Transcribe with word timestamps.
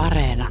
Areena. 0.00 0.48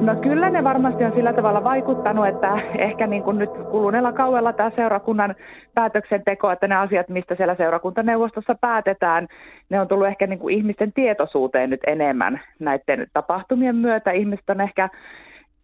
No 0.00 0.16
kyllä 0.22 0.50
ne 0.50 0.64
varmasti 0.64 1.04
on 1.04 1.12
sillä 1.14 1.32
tavalla 1.32 1.64
vaikuttanut, 1.64 2.26
että 2.26 2.58
ehkä 2.78 3.06
niin 3.06 3.22
kuin 3.22 3.38
nyt 3.38 3.50
kuluneella 3.70 4.12
kauella 4.12 4.52
tämä 4.52 4.70
seurakunnan 4.76 5.34
päätöksenteko, 5.74 6.50
että 6.50 6.68
ne 6.68 6.74
asiat, 6.74 7.08
mistä 7.08 7.34
siellä 7.34 7.54
seurakuntaneuvostossa 7.54 8.54
päätetään, 8.60 9.26
ne 9.70 9.80
on 9.80 9.88
tullut 9.88 10.06
ehkä 10.06 10.26
niin 10.26 10.38
kuin 10.38 10.54
ihmisten 10.54 10.92
tietoisuuteen 10.92 11.70
nyt 11.70 11.80
enemmän 11.86 12.40
näiden 12.58 13.06
tapahtumien 13.12 13.76
myötä. 13.76 14.10
Ihmiset 14.10 14.50
on 14.50 14.60
ehkä, 14.60 14.88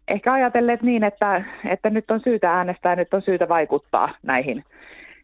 ehkä 0.09 0.33
ajatelleet 0.33 0.83
niin, 0.83 1.05
että, 1.05 1.45
että 1.69 1.91
nyt 1.91 2.11
on 2.11 2.21
syytä 2.21 2.53
äänestää, 2.53 2.97
nyt 2.97 3.15
on 3.15 3.23
syytä 3.23 3.49
vaikuttaa 3.49 4.09
näihin 4.23 4.65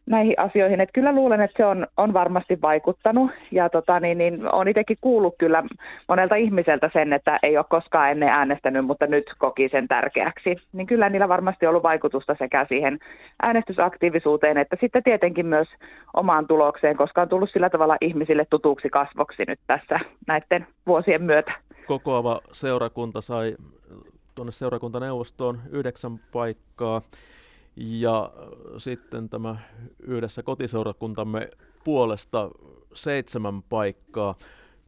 näihin 0.09 0.35
asioihin. 0.37 0.81
Että 0.81 0.93
kyllä 0.93 1.13
luulen, 1.13 1.41
että 1.41 1.57
se 1.57 1.67
on, 1.67 1.87
on 1.97 2.13
varmasti 2.13 2.59
vaikuttanut 2.63 3.31
ja 3.51 3.69
tota, 3.69 4.01
niin, 4.01 4.19
niin, 4.19 4.55
olen 4.55 4.69
itsekin 4.69 4.99
kuullut 5.01 5.35
kyllä 5.39 5.65
monelta 6.09 6.35
ihmiseltä 6.35 6.91
sen, 6.93 7.13
että 7.13 7.39
ei 7.43 7.57
ole 7.57 7.65
koskaan 7.71 8.11
ennen 8.11 8.29
äänestänyt, 8.29 8.87
mutta 8.87 9.07
nyt 9.07 9.25
koki 9.39 9.69
sen 9.69 9.89
tärkeäksi. 9.89 10.57
Niin 10.73 10.87
kyllä 10.87 11.09
niillä 11.09 11.29
varmasti 11.29 11.67
ollut 11.67 11.83
vaikutusta 11.83 12.37
sekä 12.39 12.67
siihen 12.69 12.99
äänestysaktiivisuuteen 13.43 14.59
että 14.59 14.77
sitten 14.81 15.03
tietenkin 15.03 15.47
myös 15.47 15.69
omaan 16.15 16.47
tulokseen, 16.47 16.97
koska 16.97 17.23
on 17.23 17.29
tullut 17.29 17.51
sillä 17.51 17.71
tavalla 17.71 17.97
ihmisille 18.01 18.47
tutuksi 18.51 18.89
kasvoksi 18.91 19.45
nyt 19.49 19.61
tässä 19.67 20.01
näiden 20.27 20.67
vuosien 20.87 21.23
myötä. 21.23 21.53
Kokoava 21.87 22.41
seurakunta 22.53 23.21
sai 23.21 23.57
tuonne 24.35 24.53
seurakuntaneuvostoon 24.53 25.59
yhdeksän 25.71 26.19
paikkaa. 26.33 27.01
Ja 27.81 28.31
sitten 28.79 29.29
tämä 29.29 29.57
yhdessä 30.01 30.43
kotiseurakuntamme 30.43 31.51
puolesta 31.85 32.51
seitsemän 32.95 33.63
paikkaa. 33.63 34.35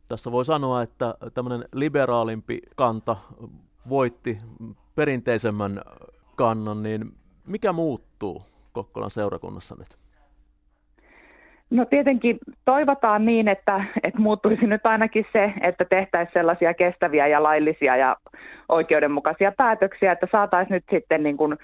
Tässä 0.07 0.33
voi 0.33 0.45
sanoa, 0.45 0.83
että 0.83 1.15
tämmöinen 1.35 1.69
liberaalimpi 1.73 2.61
kanta 2.77 3.17
voitti 3.89 4.39
perinteisemmän 4.95 5.83
kannan, 6.37 6.83
niin 6.83 7.15
mikä 7.47 7.73
muuttuu 7.73 8.43
Kokkolan 8.73 9.11
seurakunnassa 9.11 9.75
nyt? 9.79 9.99
No 11.71 11.85
tietenkin 11.85 12.39
toivotaan 12.65 13.25
niin, 13.25 13.49
että, 13.49 13.85
että 14.03 14.21
muuttuisi 14.21 14.67
nyt 14.67 14.87
ainakin 14.87 15.27
se, 15.33 15.53
että 15.61 15.85
tehtäisiin 15.85 16.33
sellaisia 16.33 16.75
kestäviä 16.75 17.27
ja 17.27 17.43
laillisia 17.43 17.97
ja 17.97 18.17
oikeudenmukaisia 18.69 19.53
päätöksiä, 19.57 20.13
että 20.13 20.27
saataisiin 20.33 20.75
nyt 20.75 20.85
sitten 20.91 21.23
niin 21.23 21.37
kuin 21.37 21.57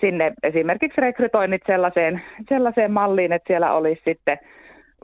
sinne 0.00 0.32
esimerkiksi 0.42 1.00
rekrytoinnit 1.00 1.62
sellaiseen, 1.66 2.22
sellaiseen 2.48 2.92
malliin, 2.92 3.32
että 3.32 3.46
siellä 3.46 3.72
olisi 3.72 4.02
sitten 4.04 4.38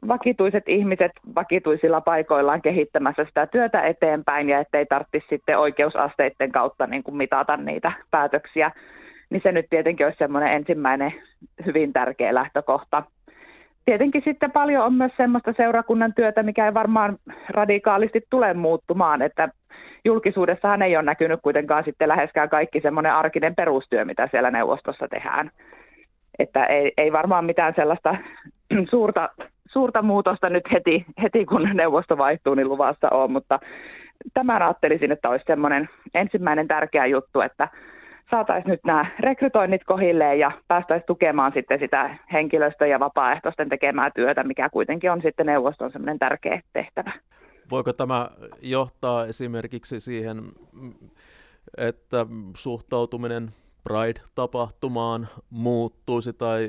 vakituiset 0.09 0.69
ihmiset 0.69 1.13
vakituisilla 1.35 2.01
paikoillaan 2.01 2.63
kehittämässä 2.63 3.25
sitä 3.25 3.47
työtä 3.47 3.83
eteenpäin 3.83 4.49
ja 4.49 4.59
ettei 4.59 4.87
tarvitsisi 4.87 5.27
sitten 5.31 5.59
oikeusasteiden 5.59 6.53
kautta 6.53 6.87
niin 6.87 7.03
kuin 7.03 7.17
mitata 7.17 7.57
niitä 7.57 7.93
päätöksiä, 8.11 8.71
niin 9.31 9.43
se 9.43 9.53
nyt 9.53 9.67
tietenkin 9.71 10.07
olisi 10.07 10.19
semmoinen 10.19 10.53
ensimmäinen 10.53 11.15
hyvin 11.67 11.93
tärkeä 11.93 12.35
lähtökohta 12.35 13.03
tietenkin 13.91 14.23
sitten 14.25 14.53
paljon 14.53 14.85
on 14.85 14.95
myös 14.95 15.13
semmoista 15.17 15.53
seurakunnan 15.57 16.15
työtä, 16.15 16.43
mikä 16.43 16.67
ei 16.67 16.75
varmaan 16.75 17.19
radikaalisti 17.49 18.21
tule 18.31 18.55
muuttumaan, 18.55 19.23
että 19.23 19.49
julkisuudessahan 20.05 20.83
ei 20.83 20.97
ole 20.97 21.05
näkynyt 21.05 21.41
kuitenkaan 21.43 21.85
sitten 21.85 22.09
läheskään 22.09 22.49
kaikki 22.49 22.81
semmoinen 22.81 23.13
arkinen 23.13 23.55
perustyö, 23.55 24.05
mitä 24.05 24.29
siellä 24.31 24.51
neuvostossa 24.51 25.09
tehdään. 25.09 25.51
Että 26.39 26.65
ei, 26.65 26.93
ei 26.97 27.13
varmaan 27.13 27.45
mitään 27.45 27.73
sellaista 27.77 28.17
suurta, 28.91 29.29
suurta 29.69 30.03
muutosta 30.03 30.49
nyt 30.49 30.73
heti, 30.73 31.05
heti, 31.23 31.45
kun 31.47 31.71
neuvosto 31.75 32.19
vaihtuu, 32.19 32.55
niin 32.55 32.69
luvassa 32.69 33.09
on, 33.11 33.33
mutta 33.33 33.59
tämän 34.35 34.63
ajattelisin, 34.63 35.13
että 35.13 35.29
olisi 35.29 35.45
semmoinen 35.47 35.89
ensimmäinen 36.15 36.69
tärkeä 36.69 37.07
juttu, 37.07 37.41
että 37.41 37.69
saataisiin 38.31 38.71
nyt 38.71 38.81
nämä 38.85 39.07
rekrytoinnit 39.19 39.85
kohilleen 39.85 40.39
ja 40.39 40.53
päästäisiin 40.69 41.07
tukemaan 41.07 41.53
sitten 41.55 41.79
sitä 41.79 42.17
henkilöstö- 42.33 42.87
ja 42.87 43.01
vapaaehtoisten 43.01 43.69
tekemää 43.69 44.11
työtä, 44.11 44.45
mikä 44.45 44.69
kuitenkin 44.69 45.11
on 45.11 45.23
sitten 45.23 45.47
neuvoston 45.47 45.93
semmoinen 45.93 46.19
tärkeä 46.19 46.61
tehtävä. 46.73 47.13
Voiko 47.71 47.93
tämä 47.93 48.29
johtaa 48.63 49.27
esimerkiksi 49.27 50.01
siihen, 50.01 50.37
että 51.79 52.27
suhtautuminen 52.57 53.49
Pride-tapahtumaan 53.85 55.29
muuttuisi 55.51 56.33
tai 56.33 56.69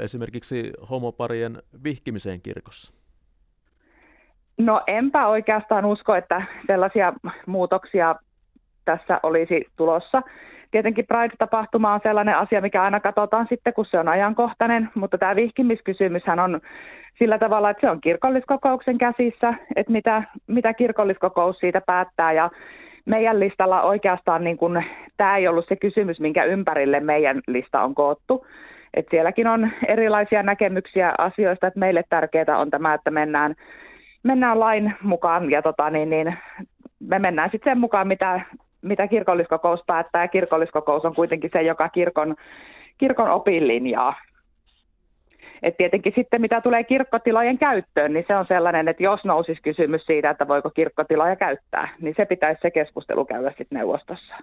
esimerkiksi 0.00 0.72
homoparien 0.90 1.62
vihkimiseen 1.84 2.42
kirkossa? 2.42 2.94
No 4.58 4.82
enpä 4.86 5.28
oikeastaan 5.28 5.84
usko, 5.84 6.14
että 6.14 6.42
sellaisia 6.66 7.12
muutoksia 7.46 8.14
tässä 8.84 9.20
olisi 9.22 9.66
tulossa. 9.76 10.22
Tietenkin 10.70 11.06
Pride-tapahtuma 11.06 11.94
on 11.94 12.00
sellainen 12.02 12.36
asia, 12.36 12.60
mikä 12.60 12.82
aina 12.82 13.00
katsotaan 13.00 13.46
sitten, 13.48 13.74
kun 13.74 13.86
se 13.86 13.98
on 13.98 14.08
ajankohtainen, 14.08 14.88
mutta 14.94 15.18
tämä 15.18 15.36
vihkimiskysymyshän 15.36 16.40
on 16.40 16.60
sillä 17.18 17.38
tavalla, 17.38 17.70
että 17.70 17.80
se 17.80 17.90
on 17.90 18.00
kirkolliskokouksen 18.00 18.98
käsissä, 18.98 19.54
että 19.76 19.92
mitä, 19.92 20.22
mitä 20.46 20.74
kirkolliskokous 20.74 21.58
siitä 21.58 21.80
päättää 21.86 22.32
ja 22.32 22.50
meidän 23.04 23.40
listalla 23.40 23.82
oikeastaan 23.82 24.44
niin 24.44 24.56
kun, 24.56 24.82
tämä 25.16 25.36
ei 25.36 25.48
ollut 25.48 25.68
se 25.68 25.76
kysymys, 25.76 26.20
minkä 26.20 26.44
ympärille 26.44 27.00
meidän 27.00 27.40
lista 27.46 27.82
on 27.82 27.94
koottu. 27.94 28.46
Et 28.94 29.06
sielläkin 29.10 29.46
on 29.46 29.70
erilaisia 29.88 30.42
näkemyksiä 30.42 31.14
asioista, 31.18 31.66
että 31.66 31.80
meille 31.80 32.04
tärkeää 32.08 32.58
on 32.58 32.70
tämä, 32.70 32.94
että 32.94 33.10
mennään, 33.10 33.54
mennään 34.22 34.60
lain 34.60 34.94
mukaan 35.02 35.50
ja 35.50 35.62
tota, 35.62 35.90
niin, 35.90 36.10
niin, 36.10 36.34
me 37.00 37.18
mennään 37.18 37.50
sitten 37.50 37.70
sen 37.70 37.80
mukaan, 37.80 38.08
mitä 38.08 38.40
mitä 38.82 39.08
kirkolliskokous 39.08 39.80
päättää. 39.86 40.28
Kirkolliskokous 40.28 41.04
on 41.04 41.14
kuitenkin 41.14 41.50
se, 41.52 41.62
joka 41.62 41.88
kirkon, 41.88 42.36
kirkon 42.98 43.30
opin 43.30 43.68
linjaa. 43.68 44.14
Et 45.62 45.76
tietenkin 45.76 46.12
sitten 46.16 46.40
mitä 46.40 46.60
tulee 46.60 46.84
kirkkotilojen 46.84 47.58
käyttöön, 47.58 48.12
niin 48.12 48.24
se 48.28 48.36
on 48.36 48.46
sellainen, 48.46 48.88
että 48.88 49.02
jos 49.02 49.24
nousisi 49.24 49.62
kysymys 49.62 50.06
siitä, 50.06 50.30
että 50.30 50.48
voiko 50.48 50.70
kirkkotiloja 50.70 51.36
käyttää, 51.36 51.88
niin 52.00 52.14
se 52.16 52.24
pitäisi 52.24 52.60
se 52.60 52.70
keskustelu 52.70 53.24
käydä 53.24 53.48
sitten 53.48 53.78
neuvostossa. 53.78 54.34